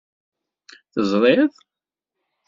[0.93, 1.53] Teẓriḍ?